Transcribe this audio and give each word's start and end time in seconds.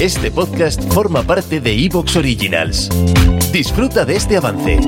Este 0.00 0.30
podcast 0.30 0.82
forma 0.92 1.22
parte 1.22 1.58
de 1.58 1.72
Evox 1.72 2.16
Originals. 2.16 2.90
Disfruta 3.50 4.04
de 4.04 4.16
este 4.16 4.36
avance. 4.36 4.78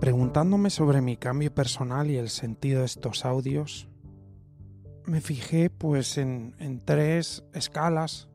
Preguntándome 0.00 0.70
sobre 0.70 1.00
mi 1.00 1.16
cambio 1.16 1.54
personal 1.54 2.10
y 2.10 2.16
el 2.16 2.30
sentido 2.30 2.80
de 2.80 2.86
estos 2.86 3.24
audios, 3.24 3.88
me 5.06 5.20
fijé 5.20 5.70
pues 5.70 6.18
en, 6.18 6.82
tres 6.84 7.44
escalas 7.52 8.28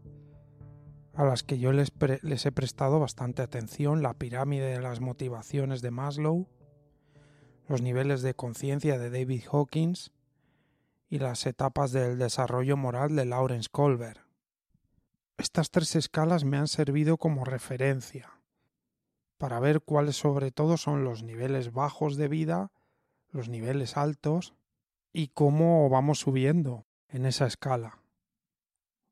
a 1.13 1.25
las 1.25 1.44
que 1.44 1.59
yo 1.59 1.73
les, 1.73 1.91
les 2.22 2.45
he 2.45 2.52
prestado 2.52 3.00
bastante 3.00 3.41
atención, 3.41 4.02
la 4.02 4.13
pirámide 4.13 4.72
de 4.72 4.81
las 4.81 5.02
motivaciones 5.02 5.81
de 5.81 5.91
Maslow, 5.91 6.47
los 7.67 7.81
niveles 7.81 8.22
de 8.22 8.33
conciencia 8.33 8.97
de 8.97 9.09
David 9.09 9.44
Hawkins 9.52 10.11
y 11.09 11.19
las 11.19 11.45
etapas 11.45 11.91
del 11.91 12.17
desarrollo 12.17 12.78
moral 12.78 13.16
de 13.16 13.25
Lawrence 13.25 13.69
Colbert. 13.69 14.22
Estas 15.38 15.72
tres 15.72 15.95
escalas 15.95 16.45
me 16.45 16.58
han 16.58 16.67
servido 16.67 17.17
como 17.17 17.44
referencia 17.44 18.31
para 19.38 19.59
ver 19.59 19.81
cuáles 19.81 20.16
sobre 20.16 20.52
todo 20.52 20.78
son 20.78 21.03
los 21.03 21.23
niveles 21.23 21.73
bajos 21.73 22.16
de 22.16 22.28
vida, 22.28 22.72
los 23.31 23.50
niveles 23.50 23.97
altos 23.97 24.53
y 25.14 25.28
cómo 25.30 25.90
vamos 25.90 26.20
subiendo 26.20 26.86
en 27.09 27.26
esa 27.26 27.45
escala. 27.45 28.00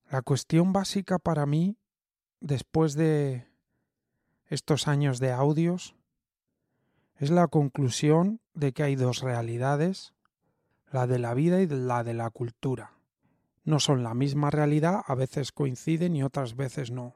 La 0.10 0.22
cuestión 0.22 0.74
básica 0.74 1.20
para 1.20 1.46
mí, 1.46 1.78
después 2.40 2.94
de 2.96 3.48
estos 4.48 4.88
años 4.88 5.20
de 5.20 5.32
audios, 5.32 5.96
es 7.18 7.30
la 7.30 7.48
conclusión 7.48 8.40
de 8.54 8.72
que 8.72 8.84
hay 8.84 8.96
dos 8.96 9.22
realidades, 9.22 10.14
la 10.92 11.06
de 11.06 11.20
la 11.20 11.34
vida 11.34 11.62
y 11.62 11.68
la 11.68 12.04
de 12.04 12.14
la 12.14 12.30
cultura. 12.30 12.94
No 13.64 13.80
son 13.80 14.04
la 14.04 14.14
misma 14.14 14.50
realidad, 14.50 15.04
a 15.06 15.16
veces 15.16 15.52
coinciden 15.52 16.16
y 16.16 16.24
otras 16.24 16.56
veces 16.56 16.92
no. 16.92 17.16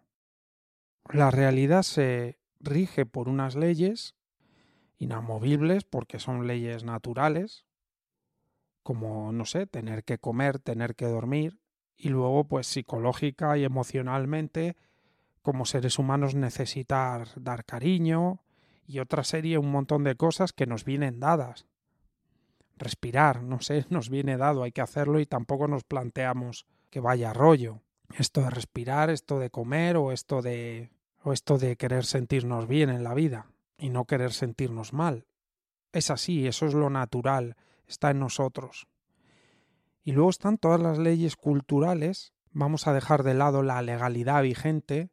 La 1.11 1.31
realidad 1.31 1.83
se 1.83 2.37
rige 2.59 3.05
por 3.05 3.27
unas 3.27 3.55
leyes 3.55 4.15
inamovibles 4.99 5.83
porque 5.83 6.19
son 6.19 6.47
leyes 6.47 6.83
naturales, 6.83 7.65
como, 8.83 9.31
no 9.31 9.45
sé, 9.45 9.65
tener 9.65 10.03
que 10.03 10.17
comer, 10.17 10.59
tener 10.59 10.95
que 10.95 11.05
dormir, 11.05 11.59
y 11.97 12.09
luego, 12.09 12.47
pues 12.47 12.67
psicológica 12.67 13.57
y 13.57 13.63
emocionalmente, 13.63 14.75
como 15.41 15.65
seres 15.65 15.99
humanos 15.99 16.35
necesitar 16.35 17.27
dar 17.35 17.65
cariño 17.65 18.41
y 18.85 18.99
otra 18.99 19.23
serie, 19.23 19.57
un 19.57 19.71
montón 19.71 20.03
de 20.03 20.15
cosas 20.15 20.53
que 20.53 20.65
nos 20.65 20.85
vienen 20.85 21.19
dadas. 21.19 21.65
Respirar, 22.77 23.43
no 23.43 23.61
sé, 23.61 23.85
nos 23.89 24.09
viene 24.09 24.37
dado, 24.37 24.63
hay 24.63 24.71
que 24.71 24.81
hacerlo 24.81 25.19
y 25.19 25.25
tampoco 25.25 25.67
nos 25.67 25.83
planteamos 25.83 26.65
que 26.89 26.99
vaya 26.99 27.33
rollo. 27.33 27.81
Esto 28.17 28.41
de 28.41 28.49
respirar, 28.49 29.09
esto 29.09 29.39
de 29.39 29.49
comer 29.49 29.97
o 29.97 30.11
esto 30.11 30.41
de 30.41 30.91
o 31.23 31.31
esto 31.31 31.57
de 31.57 31.77
querer 31.77 32.05
sentirnos 32.05 32.67
bien 32.67 32.89
en 32.89 33.03
la 33.03 33.13
vida 33.13 33.47
y 33.77 33.89
no 33.89 34.05
querer 34.05 34.33
sentirnos 34.33 34.93
mal. 34.93 35.25
Es 35.93 36.09
así, 36.09 36.47
eso 36.47 36.65
es 36.65 36.73
lo 36.73 36.89
natural, 36.89 37.55
está 37.87 38.11
en 38.11 38.19
nosotros. 38.19 38.87
Y 40.03 40.11
luego 40.11 40.29
están 40.29 40.57
todas 40.57 40.79
las 40.79 40.97
leyes 40.97 41.35
culturales, 41.35 42.33
vamos 42.51 42.87
a 42.87 42.93
dejar 42.93 43.23
de 43.23 43.33
lado 43.33 43.63
la 43.63 43.81
legalidad 43.81 44.43
vigente, 44.43 45.09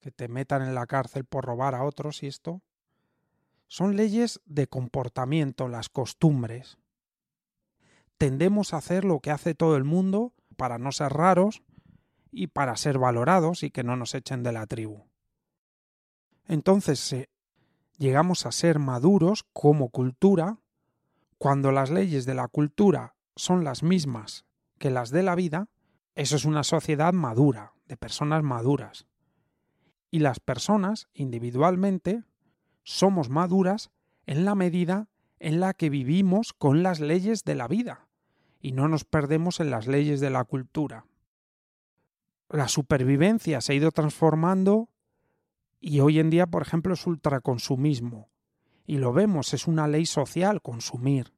que 0.00 0.10
te 0.10 0.28
metan 0.28 0.62
en 0.62 0.74
la 0.74 0.86
cárcel 0.86 1.24
por 1.24 1.44
robar 1.44 1.74
a 1.74 1.84
otros 1.84 2.22
y 2.22 2.26
esto. 2.26 2.62
Son 3.68 3.96
leyes 3.96 4.40
de 4.44 4.66
comportamiento, 4.66 5.68
las 5.68 5.88
costumbres. 5.88 6.78
Tendemos 8.18 8.74
a 8.74 8.78
hacer 8.78 9.04
lo 9.04 9.20
que 9.20 9.30
hace 9.30 9.54
todo 9.54 9.76
el 9.76 9.84
mundo 9.84 10.34
para 10.56 10.78
no 10.78 10.92
ser 10.92 11.12
raros 11.12 11.62
y 12.30 12.48
para 12.48 12.76
ser 12.76 12.98
valorados 12.98 13.62
y 13.62 13.70
que 13.70 13.84
no 13.84 13.96
nos 13.96 14.14
echen 14.14 14.42
de 14.42 14.52
la 14.52 14.66
tribu. 14.66 15.06
Entonces 16.46 17.28
llegamos 17.98 18.46
a 18.46 18.52
ser 18.52 18.78
maduros 18.78 19.44
como 19.52 19.90
cultura 19.90 20.58
cuando 21.42 21.72
las 21.72 21.90
leyes 21.90 22.24
de 22.24 22.34
la 22.34 22.46
cultura 22.46 23.16
son 23.34 23.64
las 23.64 23.82
mismas 23.82 24.46
que 24.78 24.92
las 24.92 25.10
de 25.10 25.24
la 25.24 25.34
vida, 25.34 25.66
eso 26.14 26.36
es 26.36 26.44
una 26.44 26.62
sociedad 26.62 27.12
madura, 27.12 27.72
de 27.86 27.96
personas 27.96 28.44
maduras. 28.44 29.08
Y 30.12 30.20
las 30.20 30.38
personas, 30.38 31.08
individualmente, 31.14 32.22
somos 32.84 33.28
maduras 33.28 33.90
en 34.24 34.44
la 34.44 34.54
medida 34.54 35.08
en 35.40 35.58
la 35.58 35.74
que 35.74 35.90
vivimos 35.90 36.52
con 36.52 36.84
las 36.84 37.00
leyes 37.00 37.42
de 37.42 37.56
la 37.56 37.66
vida 37.66 38.06
y 38.60 38.70
no 38.70 38.86
nos 38.86 39.04
perdemos 39.04 39.58
en 39.58 39.70
las 39.70 39.88
leyes 39.88 40.20
de 40.20 40.30
la 40.30 40.44
cultura. 40.44 41.06
La 42.50 42.68
supervivencia 42.68 43.60
se 43.60 43.72
ha 43.72 43.74
ido 43.74 43.90
transformando 43.90 44.90
y 45.80 45.98
hoy 45.98 46.20
en 46.20 46.30
día, 46.30 46.46
por 46.46 46.62
ejemplo, 46.62 46.94
es 46.94 47.04
ultraconsumismo. 47.04 48.30
Y 48.84 48.98
lo 48.98 49.12
vemos, 49.12 49.54
es 49.54 49.66
una 49.66 49.86
ley 49.86 50.06
social 50.06 50.60
consumir. 50.62 51.32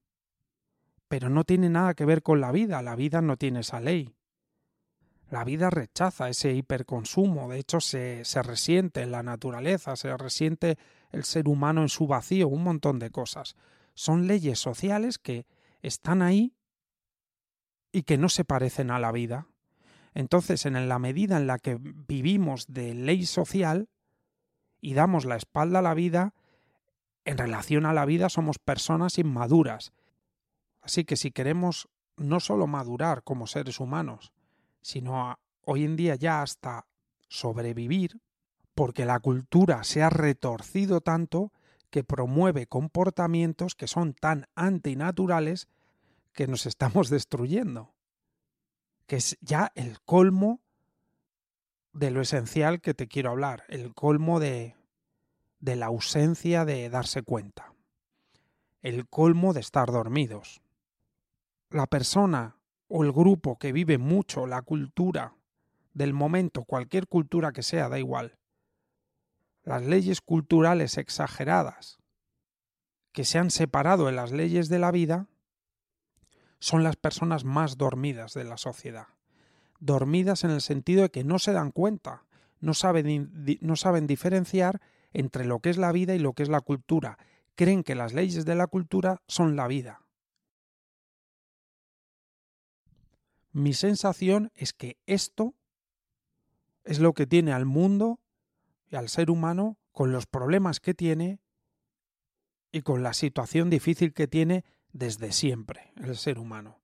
Pero 1.09 1.28
no 1.28 1.44
tiene 1.44 1.69
nada 1.69 1.94
que 1.94 2.05
ver 2.05 2.22
con 2.22 2.41
la 2.41 2.53
vida, 2.53 2.82
la 2.82 2.97
vida 2.97 3.21
no 3.21 3.37
tiene 3.37 3.60
esa 3.60 3.81
ley. 3.81 4.15
La 5.31 5.44
vida 5.44 5.71
rechaza 5.71 6.28
ese 6.28 6.53
hiperconsumo, 6.53 7.49
de 7.49 7.59
hecho 7.59 7.81
se, 7.81 8.25
se 8.25 8.43
resiente 8.43 9.03
en 9.03 9.10
la 9.10 9.22
naturaleza, 9.22 9.97
se 9.97 10.16
resiente 10.16 10.78
el 11.10 11.25
ser 11.25 11.49
humano 11.49 11.82
en 11.82 11.88
su 11.88 12.06
vacío, 12.06 12.49
un 12.49 12.62
montón 12.62 12.99
de 12.99 13.10
cosas. 13.10 13.56
Son 13.94 14.26
leyes 14.26 14.59
sociales 14.59 15.19
que 15.19 15.47
están 15.82 16.22
ahí 16.22 16.55
y 17.93 18.03
que 18.03 18.19
no 18.19 18.28
se 18.28 18.44
parecen 18.44 18.91
a 18.91 18.99
la 18.99 19.12
vida. 19.12 19.47
Entonces, 20.15 20.66
en 20.66 20.88
la 20.88 20.99
medida 20.99 21.37
en 21.37 21.47
la 21.47 21.59
que 21.59 21.78
vivimos 21.81 22.66
de 22.69 22.94
ley 22.94 23.26
social 23.26 23.88
y 24.81 24.94
damos 24.94 25.25
la 25.25 25.37
espalda 25.37 25.81
a 25.81 25.82
la 25.82 25.94
vida, 25.94 26.34
en 27.25 27.39
relación 27.39 27.87
a 27.87 27.93
la 27.93 28.05
vida 28.05 28.29
somos 28.29 28.59
personas 28.59 29.19
inmaduras. 29.19 29.93
Así 30.81 31.05
que 31.05 31.17
si 31.17 31.31
queremos 31.31 31.89
no 32.17 32.41
solo 32.41 32.67
madurar 32.67 33.23
como 33.23 33.47
seres 33.47 33.81
humanos, 33.81 34.33
sino 34.83 35.39
hoy 35.62 35.85
en 35.85 35.97
día 35.97 36.15
ya 36.15 36.43
hasta 36.43 36.87
sobrevivir, 37.29 38.21
porque 38.75 39.05
la 39.05 39.21
cultura 39.21 39.85
se 39.85 40.03
ha 40.03 40.11
retorcido 40.11 41.01
tanto 41.01 41.53
que 41.91 42.05
promueve 42.05 42.67
comportamientos 42.67 43.75
que 43.75 43.87
son 43.87 44.15
tan 44.15 44.47
antinaturales 44.55 45.69
que 46.33 46.47
nos 46.47 46.67
estamos 46.67 47.09
destruyendo. 47.09 47.94
Que 49.06 49.17
es 49.17 49.37
ya 49.41 49.73
el 49.75 50.00
colmo 50.00 50.61
de 51.93 52.11
lo 52.11 52.20
esencial 52.20 52.81
que 52.81 52.94
te 52.94 53.06
quiero 53.06 53.31
hablar, 53.31 53.65
el 53.69 53.94
colmo 53.94 54.41
de, 54.41 54.75
de 55.64 55.76
la 55.76 55.87
ausencia 55.87 56.66
de 56.66 56.90
darse 56.90 57.22
cuenta, 57.22 57.72
el 58.82 59.08
colmo 59.08 59.55
de 59.55 59.61
estar 59.61 59.90
dormidos. 59.90 60.61
La 61.70 61.87
persona 61.87 62.58
o 62.87 63.02
el 63.02 63.12
grupo 63.12 63.58
que 63.58 63.72
vive 63.72 63.96
mucho 63.96 64.46
la 64.46 64.61
cultura 64.61 65.37
del 65.94 66.12
momento, 66.12 66.64
cualquier 66.64 67.08
cultura 67.08 67.52
que 67.52 67.62
sea, 67.62 67.88
da 67.88 67.99
igual, 67.99 68.37
las 69.62 69.82
leyes 69.82 70.20
culturales 70.20 70.99
exageradas 70.99 71.96
que 73.12 73.25
se 73.25 73.38
han 73.38 73.50
separado 73.50 74.10
en 74.10 74.17
las 74.17 74.32
leyes 74.32 74.69
de 74.69 74.78
la 74.78 74.90
vida, 74.90 75.28
son 76.58 76.82
las 76.82 76.96
personas 76.96 77.44
más 77.44 77.78
dormidas 77.78 78.34
de 78.34 78.44
la 78.44 78.58
sociedad. 78.58 79.06
Dormidas 79.81 80.44
en 80.44 80.50
el 80.50 80.60
sentido 80.60 81.05
de 81.05 81.10
que 81.10 81.25
no 81.25 81.38
se 81.38 81.52
dan 81.52 81.70
cuenta, 81.70 82.25
no 82.60 82.75
saben, 82.75 83.32
no 83.62 83.76
saben 83.76 84.06
diferenciar 84.06 84.82
entre 85.14 85.46
lo 85.46 85.61
que 85.61 85.70
es 85.70 85.78
la 85.78 85.93
vida 85.93 86.14
y 86.14 86.19
lo 86.19 86.34
que 86.34 86.43
es 86.43 86.50
la 86.50 86.61
cultura. 86.61 87.16
Creen 87.55 87.84
que 87.84 87.94
las 87.94 88.12
leyes 88.12 88.44
de 88.44 88.56
la 88.56 88.66
cultura 88.66 89.22
son 89.26 89.56
la 89.56 89.66
vida. 89.66 90.02
Mi 93.52 93.72
sensación 93.72 94.50
es 94.56 94.72
que 94.72 94.99
esto 95.06 95.55
es 96.82 96.99
lo 96.99 97.14
que 97.14 97.26
tiene 97.26 97.52
al 97.52 97.64
mundo 97.64 98.19
y 98.90 98.96
al 98.96 99.08
ser 99.08 99.31
humano 99.31 99.78
con 99.93 100.11
los 100.11 100.26
problemas 100.26 100.81
que 100.81 100.93
tiene 100.93 101.38
y 102.72 102.82
con 102.82 103.05
la 103.05 103.14
situación 103.14 103.70
difícil 103.70 104.12
que 104.12 104.26
tiene 104.26 104.64
desde 104.93 105.31
siempre 105.31 105.93
el 105.96 106.17
ser 106.17 106.40
humano, 106.40 106.81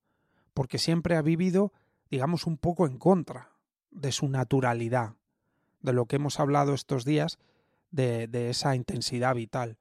porque 0.54 0.78
siempre 0.78 1.16
ha 1.16 1.22
vivido, 1.22 1.72
digamos, 2.08 2.46
un 2.46 2.56
poco 2.56 2.86
en 2.86 2.98
contra 2.98 3.50
de 3.90 4.12
su 4.12 4.28
naturalidad, 4.28 5.16
de 5.80 5.92
lo 5.92 6.06
que 6.06 6.16
hemos 6.16 6.38
hablado 6.38 6.74
estos 6.74 7.04
días, 7.04 7.40
de, 7.90 8.50
esa 8.50 8.74
intensidad 8.74 9.34
vital. 9.34 9.78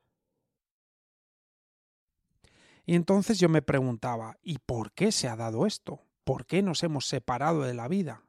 Y 2.86 2.96
entonces 2.96 3.40
yo 3.40 3.50
me 3.50 3.62
preguntaba, 3.62 4.38
¿y 4.42 4.58
por 4.60 4.92
qué 4.94 5.12
se 5.12 5.28
ha 5.28 5.36
dado 5.36 5.66
esto? 5.66 6.02
¿Por 6.24 6.46
qué 6.46 6.64
nos 6.64 6.84
hemos 6.84 7.06
separado 7.06 7.62
de 7.62 7.74
la 7.74 7.88
vida? 7.88 8.24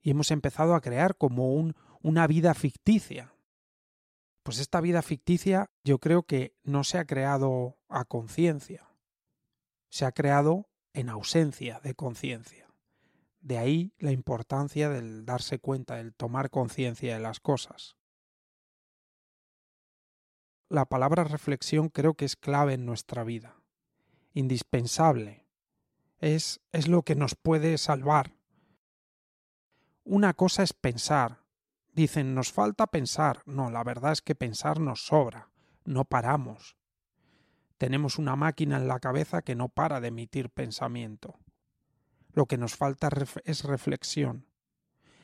Y 0.00 0.10
hemos 0.10 0.30
empezado 0.30 0.74
a 0.74 0.80
crear 0.80 1.16
como 1.16 1.52
un, 1.54 1.74
una 2.00 2.26
vida 2.26 2.54
ficticia. 2.54 3.34
Pues 4.42 4.58
esta 4.58 4.80
vida 4.80 5.02
ficticia 5.02 5.70
yo 5.84 5.98
creo 5.98 6.24
que 6.24 6.54
no 6.62 6.84
se 6.84 6.98
ha 6.98 7.06
creado 7.06 7.78
a 7.88 8.04
conciencia, 8.04 8.88
se 9.88 10.04
ha 10.04 10.12
creado 10.12 10.68
en 10.92 11.08
ausencia 11.08 11.80
de 11.80 11.94
conciencia. 11.94 12.68
De 13.40 13.58
ahí 13.58 13.92
la 13.98 14.12
importancia 14.12 14.88
del 14.88 15.26
darse 15.26 15.58
cuenta, 15.58 15.96
del 15.96 16.14
tomar 16.14 16.50
conciencia 16.50 17.14
de 17.14 17.20
las 17.20 17.40
cosas 17.40 17.96
la 20.74 20.84
palabra 20.84 21.24
reflexión 21.24 21.88
creo 21.88 22.14
que 22.14 22.24
es 22.24 22.36
clave 22.36 22.74
en 22.74 22.84
nuestra 22.84 23.24
vida, 23.24 23.56
indispensable. 24.32 25.46
Es, 26.18 26.60
es 26.72 26.88
lo 26.88 27.02
que 27.02 27.14
nos 27.14 27.34
puede 27.34 27.78
salvar. 27.78 28.36
Una 30.04 30.34
cosa 30.34 30.62
es 30.62 30.72
pensar. 30.72 31.44
Dicen, 31.92 32.34
nos 32.34 32.52
falta 32.52 32.86
pensar. 32.88 33.42
No, 33.46 33.70
la 33.70 33.84
verdad 33.84 34.12
es 34.12 34.22
que 34.22 34.34
pensar 34.34 34.80
nos 34.80 35.06
sobra. 35.06 35.50
No 35.84 36.04
paramos. 36.04 36.76
Tenemos 37.78 38.18
una 38.18 38.36
máquina 38.36 38.76
en 38.76 38.88
la 38.88 39.00
cabeza 39.00 39.42
que 39.42 39.54
no 39.54 39.68
para 39.68 40.00
de 40.00 40.08
emitir 40.08 40.50
pensamiento. 40.50 41.38
Lo 42.32 42.46
que 42.46 42.58
nos 42.58 42.76
falta 42.76 43.08
es 43.44 43.64
reflexión. 43.64 44.46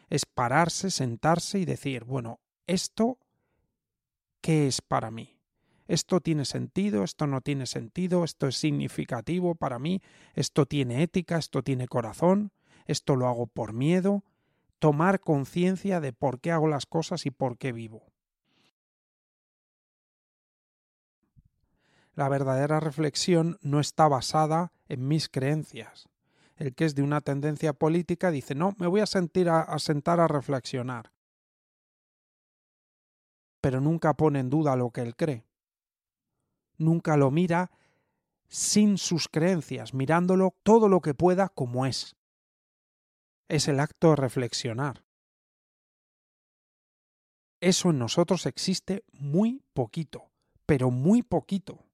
Es 0.08 0.26
pararse, 0.26 0.90
sentarse 0.90 1.58
y 1.58 1.64
decir, 1.64 2.04
bueno, 2.04 2.40
esto 2.66 3.18
¿qué 4.40 4.66
es 4.66 4.80
para 4.80 5.10
mí? 5.10 5.39
Esto 5.90 6.20
tiene 6.20 6.44
sentido, 6.44 7.02
esto 7.02 7.26
no 7.26 7.40
tiene 7.40 7.66
sentido, 7.66 8.22
esto 8.22 8.46
es 8.46 8.56
significativo 8.56 9.56
para 9.56 9.80
mí, 9.80 10.00
esto 10.34 10.64
tiene 10.64 11.02
ética, 11.02 11.36
esto 11.36 11.64
tiene 11.64 11.88
corazón, 11.88 12.52
esto 12.86 13.16
lo 13.16 13.26
hago 13.26 13.48
por 13.48 13.72
miedo, 13.72 14.22
tomar 14.78 15.18
conciencia 15.18 15.98
de 16.00 16.12
por 16.12 16.38
qué 16.38 16.52
hago 16.52 16.68
las 16.68 16.86
cosas 16.86 17.26
y 17.26 17.32
por 17.32 17.58
qué 17.58 17.72
vivo. 17.72 18.06
La 22.14 22.28
verdadera 22.28 22.78
reflexión 22.78 23.58
no 23.60 23.80
está 23.80 24.06
basada 24.06 24.70
en 24.88 25.08
mis 25.08 25.28
creencias. 25.28 26.08
El 26.56 26.72
que 26.76 26.84
es 26.84 26.94
de 26.94 27.02
una 27.02 27.20
tendencia 27.20 27.72
política 27.72 28.30
dice 28.30 28.54
no, 28.54 28.76
me 28.78 28.86
voy 28.86 29.00
a, 29.00 29.06
sentir 29.06 29.48
a 29.48 29.76
sentar 29.80 30.20
a 30.20 30.28
reflexionar 30.28 31.10
pero 33.60 33.80
nunca 33.80 34.14
pone 34.14 34.38
en 34.40 34.48
duda 34.48 34.74
lo 34.74 34.90
que 34.90 35.02
él 35.02 35.14
cree. 35.14 35.49
Nunca 36.80 37.18
lo 37.18 37.30
mira 37.30 37.70
sin 38.48 38.96
sus 38.96 39.28
creencias, 39.28 39.92
mirándolo 39.92 40.54
todo 40.62 40.88
lo 40.88 41.02
que 41.02 41.12
pueda 41.12 41.50
como 41.50 41.84
es. 41.84 42.16
Es 43.48 43.68
el 43.68 43.80
acto 43.80 44.10
de 44.10 44.16
reflexionar. 44.16 45.04
Eso 47.60 47.90
en 47.90 47.98
nosotros 47.98 48.46
existe 48.46 49.04
muy 49.12 49.62
poquito, 49.74 50.30
pero 50.64 50.90
muy 50.90 51.22
poquito. 51.22 51.84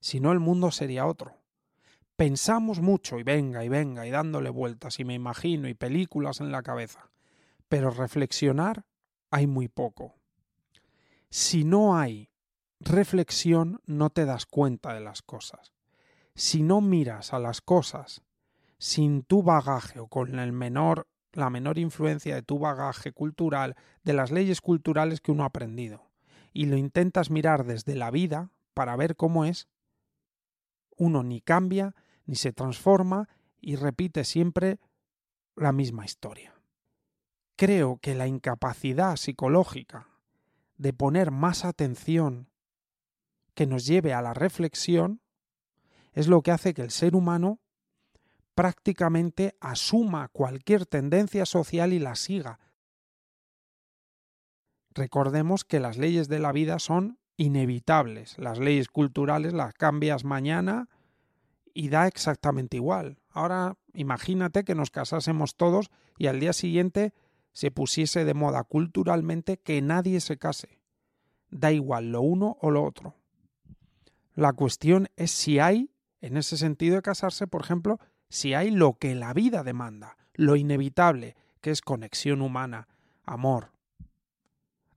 Si 0.00 0.20
no, 0.20 0.32
el 0.32 0.40
mundo 0.40 0.70
sería 0.70 1.06
otro. 1.06 1.36
Pensamos 2.16 2.80
mucho 2.80 3.18
y 3.18 3.22
venga 3.22 3.62
y 3.62 3.68
venga 3.68 4.06
y 4.06 4.10
dándole 4.10 4.48
vueltas 4.48 4.98
y 5.00 5.04
me 5.04 5.12
imagino 5.12 5.68
y 5.68 5.74
películas 5.74 6.40
en 6.40 6.50
la 6.50 6.62
cabeza, 6.62 7.10
pero 7.68 7.90
reflexionar 7.90 8.86
hay 9.30 9.46
muy 9.46 9.68
poco. 9.68 10.14
Si 11.28 11.64
no 11.64 11.98
hay 11.98 12.29
reflexión, 12.80 13.80
no 13.86 14.10
te 14.10 14.24
das 14.24 14.46
cuenta 14.46 14.94
de 14.94 15.00
las 15.00 15.22
cosas. 15.22 15.72
Si 16.34 16.62
no 16.62 16.80
miras 16.80 17.32
a 17.32 17.38
las 17.38 17.60
cosas 17.60 18.22
sin 18.78 19.22
tu 19.22 19.42
bagaje 19.42 20.00
o 20.00 20.08
con 20.08 20.38
el 20.38 20.52
menor, 20.52 21.06
la 21.32 21.50
menor 21.50 21.78
influencia 21.78 22.34
de 22.34 22.42
tu 22.42 22.58
bagaje 22.58 23.12
cultural, 23.12 23.76
de 24.02 24.14
las 24.14 24.30
leyes 24.30 24.60
culturales 24.60 25.20
que 25.20 25.32
uno 25.32 25.42
ha 25.42 25.46
aprendido, 25.46 26.10
y 26.52 26.66
lo 26.66 26.76
intentas 26.76 27.30
mirar 27.30 27.64
desde 27.64 27.94
la 27.94 28.10
vida 28.10 28.50
para 28.72 28.96
ver 28.96 29.16
cómo 29.16 29.44
es, 29.44 29.68
uno 30.96 31.22
ni 31.22 31.40
cambia, 31.40 31.94
ni 32.24 32.36
se 32.36 32.52
transforma 32.52 33.28
y 33.60 33.76
repite 33.76 34.24
siempre 34.24 34.80
la 35.56 35.72
misma 35.72 36.04
historia. 36.04 36.54
Creo 37.56 37.98
que 37.98 38.14
la 38.14 38.26
incapacidad 38.26 39.16
psicológica 39.16 40.08
de 40.78 40.94
poner 40.94 41.30
más 41.30 41.66
atención 41.66 42.49
que 43.60 43.66
nos 43.66 43.84
lleve 43.84 44.14
a 44.14 44.22
la 44.22 44.32
reflexión 44.32 45.20
es 46.14 46.28
lo 46.28 46.40
que 46.40 46.50
hace 46.50 46.72
que 46.72 46.80
el 46.80 46.90
ser 46.90 47.14
humano 47.14 47.60
prácticamente 48.54 49.54
asuma 49.60 50.28
cualquier 50.28 50.86
tendencia 50.86 51.44
social 51.44 51.92
y 51.92 51.98
la 51.98 52.14
siga. 52.14 52.58
Recordemos 54.94 55.66
que 55.66 55.78
las 55.78 55.98
leyes 55.98 56.26
de 56.28 56.38
la 56.38 56.52
vida 56.52 56.78
son 56.78 57.18
inevitables. 57.36 58.38
Las 58.38 58.58
leyes 58.58 58.88
culturales 58.88 59.52
las 59.52 59.74
cambias 59.74 60.24
mañana 60.24 60.88
y 61.74 61.90
da 61.90 62.06
exactamente 62.06 62.78
igual. 62.78 63.18
Ahora 63.28 63.76
imagínate 63.92 64.64
que 64.64 64.74
nos 64.74 64.90
casásemos 64.90 65.54
todos 65.54 65.90
y 66.16 66.28
al 66.28 66.40
día 66.40 66.54
siguiente 66.54 67.12
se 67.52 67.70
pusiese 67.70 68.24
de 68.24 68.32
moda 68.32 68.64
culturalmente 68.64 69.58
que 69.58 69.82
nadie 69.82 70.22
se 70.22 70.38
case. 70.38 70.80
Da 71.50 71.72
igual 71.72 72.10
lo 72.10 72.22
uno 72.22 72.56
o 72.62 72.70
lo 72.70 72.84
otro. 72.84 73.19
La 74.34 74.52
cuestión 74.52 75.08
es 75.16 75.30
si 75.30 75.58
hay, 75.58 75.90
en 76.20 76.36
ese 76.36 76.56
sentido 76.56 76.96
de 76.96 77.02
casarse, 77.02 77.46
por 77.46 77.62
ejemplo, 77.62 77.98
si 78.28 78.54
hay 78.54 78.70
lo 78.70 78.94
que 78.94 79.14
la 79.14 79.32
vida 79.32 79.64
demanda, 79.64 80.16
lo 80.34 80.56
inevitable, 80.56 81.36
que 81.60 81.70
es 81.70 81.80
conexión 81.80 82.42
humana, 82.42 82.88
amor. 83.24 83.72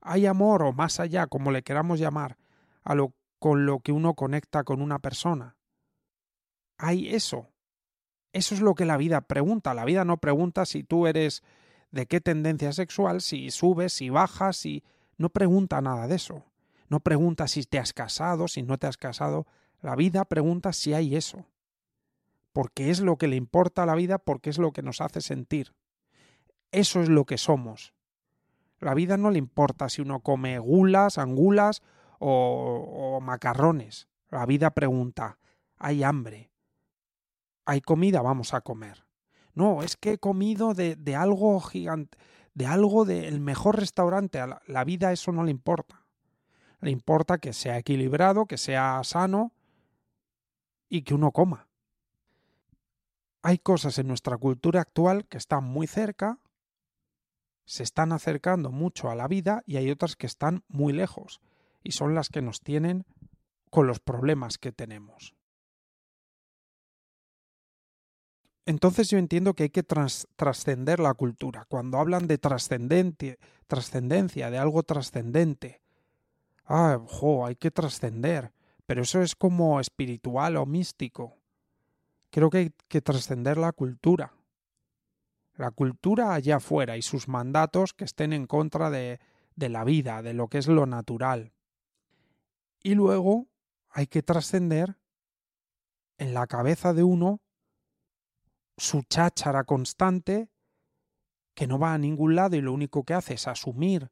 Hay 0.02 0.26
amor 0.26 0.64
o 0.64 0.74
más 0.74 1.00
allá, 1.00 1.28
como 1.28 1.52
le 1.52 1.64
queramos 1.64 2.00
llamar, 2.00 2.38
a 2.84 2.96
lo 2.96 3.14
con 3.40 3.66
lo 3.66 3.80
que 3.80 3.92
uno 3.92 4.14
conecta 4.14 4.64
con 4.64 4.82
una 4.82 5.00
persona. 5.00 5.58
Hay 6.78 7.14
eso. 7.14 7.50
Eso 8.32 8.56
es 8.56 8.62
lo 8.62 8.74
que 8.74 8.86
la 8.86 8.96
vida 8.96 9.20
pregunta. 9.20 9.74
La 9.74 9.84
vida 9.84 10.06
no 10.06 10.16
pregunta 10.16 10.66
si 10.66 10.86
tú 10.86 11.08
eres 11.08 11.44
de 11.92 12.06
qué 12.06 12.22
tendencia 12.22 12.72
sexual, 12.72 13.20
si 13.20 13.52
subes, 13.52 13.92
si 13.92 14.10
bajas, 14.10 14.56
si... 14.56 14.84
No 15.18 15.30
pregunta 15.30 15.82
nada 15.82 16.08
de 16.08 16.16
eso. 16.16 16.46
No 16.94 17.00
pregunta 17.00 17.48
si 17.48 17.64
te 17.64 17.80
has 17.80 17.92
casado, 17.92 18.48
si 18.48 18.62
no 18.62 18.78
te 18.78 18.86
has 18.86 18.98
casado. 18.98 19.48
La 19.82 19.96
vida 19.96 20.26
pregunta 20.26 20.74
si 20.74 20.94
hay 20.94 21.16
eso. 21.16 21.48
Porque 22.52 22.92
es 22.92 23.00
lo 23.00 23.18
que 23.18 23.28
le 23.28 23.36
importa 23.36 23.82
a 23.82 23.86
la 23.88 23.96
vida, 23.96 24.20
porque 24.20 24.52
es 24.52 24.60
lo 24.60 24.74
que 24.74 24.84
nos 24.84 25.02
hace 25.02 25.20
sentir. 25.20 25.74
Eso 26.72 27.02
es 27.02 27.10
lo 27.10 27.26
que 27.26 27.40
somos. 27.40 27.96
La 28.78 28.94
vida 28.94 29.18
no 29.18 29.32
le 29.32 29.40
importa 29.40 29.90
si 29.90 30.04
uno 30.04 30.20
come 30.20 30.60
gulas, 30.60 31.18
angulas 31.18 31.82
o, 32.20 33.18
macarrones. 33.24 34.08
La 34.30 34.46
vida 34.46 34.70
pregunta, 34.70 35.40
¿hay 35.78 36.04
hambre? 36.04 36.52
¿Hay 37.66 37.82
comida? 37.82 38.22
Vamos 38.22 38.54
a 38.54 38.62
comer. 38.62 39.04
No, 39.56 39.82
es 39.82 39.98
que 39.98 40.12
he 40.12 40.18
comido 40.20 40.76
de, 40.76 40.96
de 40.96 41.16
algo 41.16 41.60
gigante, 41.60 42.20
de 42.54 42.68
algo 42.68 43.04
del 43.04 43.40
mejor 43.40 43.80
restaurante. 43.80 44.38
La, 44.46 44.62
la 44.68 44.84
vida 44.84 45.12
eso 45.12 45.32
no 45.32 45.44
le 45.44 45.50
importa. 45.50 46.03
Le 46.84 46.92
importa 46.92 47.38
que 47.38 47.54
sea 47.54 47.78
equilibrado, 47.78 48.46
que 48.46 48.58
sea 48.58 49.02
sano 49.06 49.54
y 50.90 51.04
que 51.04 51.14
uno 51.14 51.32
coma. 51.32 51.70
Hay 53.42 53.58
cosas 53.58 53.98
en 54.00 54.08
nuestra 54.10 54.38
cultura 54.38 54.82
actual 54.82 55.26
que 55.28 55.38
están 55.38 55.64
muy 55.64 55.88
cerca, 55.88 56.40
se 57.64 57.84
están 57.84 58.12
acercando 58.12 58.70
mucho 58.70 59.10
a 59.10 59.16
la 59.16 59.30
vida 59.30 59.64
y 59.66 59.78
hay 59.78 59.90
otras 59.90 60.18
que 60.18 60.28
están 60.28 60.66
muy 60.68 60.92
lejos 60.92 61.40
y 61.84 61.94
son 61.94 62.16
las 62.16 62.28
que 62.28 62.42
nos 62.42 62.60
tienen 62.60 63.06
con 63.70 63.88
los 63.88 64.02
problemas 64.02 64.58
que 64.58 64.74
tenemos. 64.74 65.36
Entonces 68.66 69.10
yo 69.10 69.18
entiendo 69.18 69.54
que 69.54 69.64
hay 69.64 69.70
que 69.70 69.84
trascender 69.84 71.00
la 71.00 71.14
cultura. 71.14 71.66
Cuando 71.70 71.98
hablan 71.98 72.28
de 72.28 72.38
trascendencia, 72.38 73.38
de 74.50 74.58
algo 74.58 74.84
trascendente. 74.84 75.83
Ah, 76.66 77.00
jo, 77.08 77.46
hay 77.46 77.56
que 77.56 77.72
trascender. 77.72 78.52
Pero 78.86 79.02
eso 79.04 79.22
es 79.22 79.36
como 79.36 79.80
espiritual 79.80 80.58
o 80.58 80.66
místico. 80.66 81.38
Creo 82.30 82.50
que 82.50 82.58
hay 82.58 82.74
que 82.88 83.02
trascender 83.02 83.58
la 83.58 83.72
cultura. 83.72 84.34
la 85.56 85.72
cultura 85.72 86.34
allá 86.34 86.58
afuera 86.58 86.98
y 86.98 87.02
sus 87.02 87.28
mandatos 87.28 87.94
que 87.94 88.06
estén 88.06 88.34
en 88.34 88.48
contra 88.48 88.90
de, 88.90 89.20
de 89.56 89.70
la 89.70 89.84
vida, 89.84 90.22
de 90.22 90.34
lo 90.34 90.48
que 90.48 90.58
es 90.58 90.68
lo 90.68 90.86
natural. 90.86 91.54
Y 92.82 92.96
luego 92.96 93.48
hay 93.90 94.08
que 94.08 94.24
trascender 94.24 94.98
en 96.18 96.34
la 96.34 96.48
cabeza 96.48 96.94
de 96.94 97.04
uno 97.04 97.40
su 98.78 99.04
cháchara 99.04 99.64
constante 99.64 100.50
que 101.54 101.68
no 101.68 101.78
va 101.78 101.94
a 101.94 102.00
ningún 102.00 102.36
lado 102.36 102.56
y 102.56 102.62
lo 102.62 102.74
único 102.74 103.04
que 103.04 103.14
hace 103.14 103.36
es 103.36 103.48
asumir 103.48 104.10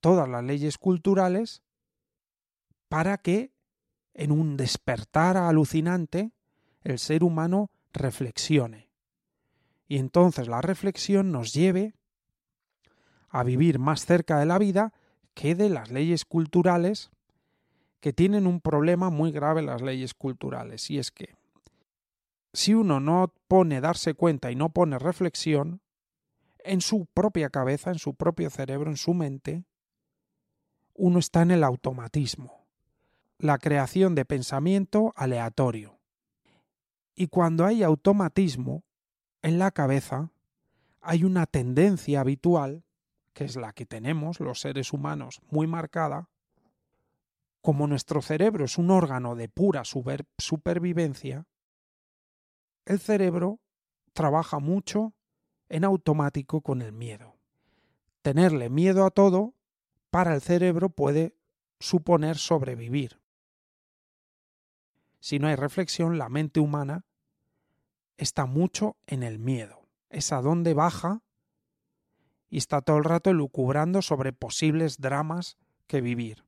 todas 0.00 0.28
las 0.28 0.42
leyes 0.42 0.78
culturales 0.78 1.62
para 2.88 3.18
que 3.18 3.52
en 4.14 4.32
un 4.32 4.56
despertar 4.56 5.36
alucinante 5.36 6.32
el 6.82 6.98
ser 6.98 7.22
humano 7.22 7.70
reflexione. 7.92 8.88
Y 9.86 9.98
entonces 9.98 10.48
la 10.48 10.60
reflexión 10.60 11.32
nos 11.32 11.52
lleve 11.52 11.94
a 13.30 13.42
vivir 13.42 13.78
más 13.78 14.04
cerca 14.04 14.38
de 14.38 14.46
la 14.46 14.58
vida 14.58 14.92
que 15.34 15.54
de 15.54 15.68
las 15.68 15.90
leyes 15.90 16.24
culturales 16.24 17.10
que 18.00 18.12
tienen 18.12 18.46
un 18.46 18.60
problema 18.60 19.10
muy 19.10 19.32
grave 19.32 19.62
las 19.62 19.82
leyes 19.82 20.14
culturales 20.14 20.90
y 20.90 20.98
es 20.98 21.10
que 21.10 21.36
si 22.52 22.74
uno 22.74 23.00
no 23.00 23.32
pone 23.46 23.80
darse 23.80 24.14
cuenta 24.14 24.50
y 24.50 24.56
no 24.56 24.70
pone 24.70 24.98
reflexión 24.98 25.80
en 26.58 26.80
su 26.80 27.06
propia 27.06 27.50
cabeza, 27.50 27.90
en 27.90 27.98
su 27.98 28.14
propio 28.14 28.50
cerebro, 28.50 28.90
en 28.90 28.96
su 28.96 29.14
mente, 29.14 29.64
uno 30.94 31.18
está 31.18 31.42
en 31.42 31.52
el 31.52 31.62
automatismo, 31.62 32.57
la 33.38 33.58
creación 33.58 34.14
de 34.14 34.24
pensamiento 34.24 35.12
aleatorio. 35.16 35.98
Y 37.14 37.28
cuando 37.28 37.64
hay 37.64 37.82
automatismo 37.82 38.84
en 39.42 39.58
la 39.58 39.70
cabeza, 39.70 40.32
hay 41.00 41.24
una 41.24 41.46
tendencia 41.46 42.20
habitual, 42.20 42.84
que 43.32 43.44
es 43.44 43.56
la 43.56 43.72
que 43.72 43.86
tenemos 43.86 44.40
los 44.40 44.60
seres 44.60 44.92
humanos 44.92 45.40
muy 45.50 45.66
marcada, 45.66 46.28
como 47.60 47.86
nuestro 47.86 48.22
cerebro 48.22 48.64
es 48.64 48.78
un 48.78 48.90
órgano 48.90 49.34
de 49.34 49.48
pura 49.48 49.82
supervivencia, 49.84 51.46
el 52.86 52.98
cerebro 52.98 53.60
trabaja 54.12 54.58
mucho 54.58 55.12
en 55.68 55.84
automático 55.84 56.62
con 56.62 56.82
el 56.82 56.92
miedo. 56.92 57.36
Tenerle 58.22 58.70
miedo 58.70 59.04
a 59.04 59.10
todo 59.10 59.54
para 60.10 60.34
el 60.34 60.40
cerebro 60.40 60.88
puede 60.88 61.36
suponer 61.78 62.36
sobrevivir. 62.38 63.20
Si 65.20 65.38
no 65.38 65.48
hay 65.48 65.56
reflexión, 65.56 66.18
la 66.18 66.28
mente 66.28 66.60
humana 66.60 67.04
está 68.16 68.46
mucho 68.46 68.96
en 69.06 69.22
el 69.22 69.38
miedo. 69.38 69.88
Es 70.10 70.32
a 70.32 70.40
donde 70.40 70.74
baja 70.74 71.22
y 72.50 72.58
está 72.58 72.80
todo 72.80 72.98
el 72.98 73.04
rato 73.04 73.32
lucubrando 73.32 74.02
sobre 74.02 74.32
posibles 74.32 75.00
dramas 75.00 75.58
que 75.86 76.00
vivir, 76.00 76.44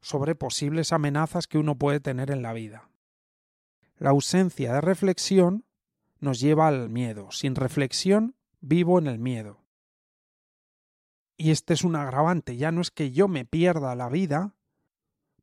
sobre 0.00 0.34
posibles 0.34 0.92
amenazas 0.92 1.46
que 1.46 1.58
uno 1.58 1.76
puede 1.76 2.00
tener 2.00 2.30
en 2.30 2.42
la 2.42 2.52
vida. 2.52 2.88
La 3.96 4.10
ausencia 4.10 4.74
de 4.74 4.80
reflexión 4.80 5.64
nos 6.18 6.40
lleva 6.40 6.68
al 6.68 6.88
miedo. 6.88 7.30
Sin 7.30 7.54
reflexión, 7.54 8.34
vivo 8.60 8.98
en 8.98 9.06
el 9.06 9.18
miedo. 9.18 9.62
Y 11.36 11.50
este 11.50 11.74
es 11.74 11.84
un 11.84 11.96
agravante. 11.96 12.56
Ya 12.56 12.70
no 12.72 12.80
es 12.80 12.90
que 12.90 13.10
yo 13.10 13.28
me 13.28 13.44
pierda 13.44 13.94
la 13.94 14.08
vida 14.08 14.54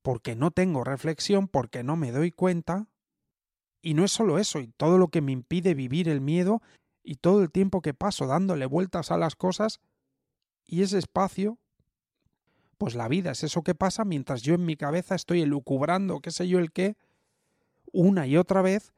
porque 0.02 0.36
no 0.36 0.52
tengo 0.52 0.84
reflexión, 0.84 1.48
porque 1.48 1.84
no 1.84 1.96
me 1.96 2.12
doy 2.12 2.32
cuenta. 2.32 2.88
Y 3.82 3.94
no 3.94 4.04
es 4.04 4.12
solo 4.12 4.40
eso, 4.40 4.60
y 4.60 4.68
todo 4.68 4.98
lo 4.98 5.08
que 5.08 5.22
me 5.22 5.32
impide 5.32 5.74
vivir 5.74 6.10
el 6.10 6.20
miedo 6.20 6.62
y 7.02 7.16
todo 7.16 7.42
el 7.42 7.52
tiempo 7.52 7.82
que 7.82 7.94
paso 7.94 8.28
dándole 8.28 8.66
vueltas 8.66 9.10
a 9.12 9.18
las 9.18 9.36
cosas 9.36 9.80
y 10.66 10.84
ese 10.84 10.98
espacio, 10.98 11.58
pues 12.78 12.94
la 12.94 13.08
vida 13.08 13.32
es 13.32 13.44
eso 13.44 13.64
que 13.64 13.76
pasa 13.76 14.06
mientras 14.06 14.42
yo 14.42 14.54
en 14.54 14.66
mi 14.66 14.76
cabeza 14.76 15.16
estoy 15.16 15.42
elucubrando 15.42 16.20
qué 16.20 16.32
sé 16.32 16.48
yo 16.48 16.60
el 16.60 16.72
qué, 16.72 16.98
una 17.92 18.28
y 18.28 18.38
otra 18.38 18.62
vez 18.62 18.94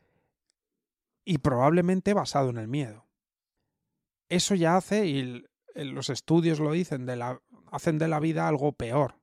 y 1.23 1.37
probablemente 1.37 2.13
basado 2.13 2.49
en 2.49 2.57
el 2.57 2.67
miedo. 2.67 3.07
Eso 4.29 4.55
ya 4.55 4.77
hace, 4.77 5.07
y 5.07 5.45
los 5.75 6.09
estudios 6.09 6.59
lo 6.59 6.71
dicen, 6.71 7.07
hacen 7.71 7.97
de 7.97 8.07
la 8.07 8.19
vida 8.19 8.47
algo 8.47 8.71
peor. 8.73 9.20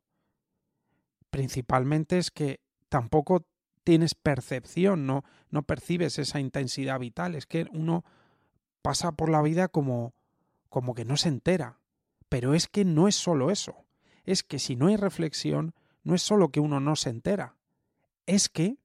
Principalmente 1.31 2.19
es 2.19 2.31
que 2.31 2.61
tampoco 2.89 3.45
tienes 3.85 4.15
percepción, 4.15 5.07
no, 5.07 5.25
no 5.51 5.63
percibes 5.63 6.19
esa 6.19 6.41
intensidad 6.41 6.99
vital, 7.01 7.35
es 7.35 7.47
que 7.47 7.67
uno 7.73 8.05
pasa 8.83 9.13
por 9.13 9.31
la 9.31 9.43
vida 9.43 9.69
como, 9.69 10.15
como 10.69 10.95
que 10.95 11.05
no 11.05 11.17
se 11.17 11.29
entera. 11.29 11.79
Pero 12.29 12.55
es 12.55 12.69
que 12.69 12.85
no 12.85 13.09
es 13.09 13.15
solo 13.15 13.51
eso, 13.51 13.85
es 14.25 14.43
que 14.43 14.59
si 14.59 14.77
no 14.77 14.89
hay 14.89 14.97
reflexión, 14.97 15.75
no 16.03 16.15
es 16.15 16.23
solo 16.23 16.51
que 16.51 16.61
uno 16.61 16.81
no 16.81 16.97
se 16.97 17.11
entera, 17.11 17.57
es 18.27 18.49
que 18.49 18.77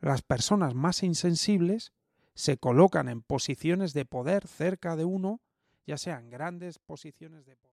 las 0.00 0.22
personas 0.22 0.74
más 0.74 1.02
insensibles 1.02 1.92
se 2.34 2.56
colocan 2.56 3.08
en 3.08 3.22
posiciones 3.22 3.92
de 3.94 4.04
poder 4.04 4.46
cerca 4.46 4.96
de 4.96 5.04
uno, 5.04 5.40
ya 5.86 5.96
sean 5.96 6.30
grandes 6.30 6.78
posiciones 6.78 7.46
de 7.46 7.56
poder. 7.56 7.77